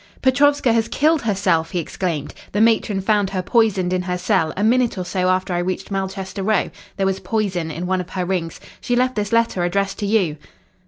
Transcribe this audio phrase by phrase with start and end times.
[0.23, 2.33] "Petrovska has killed herself," he exclaimed.
[2.53, 5.91] "The matron found her poisoned in her cell, a minute or so after I reached
[5.91, 6.71] Malchester Row.
[6.97, 8.59] There was poison in one of her rings.
[8.79, 10.37] She left this letter addressed to you."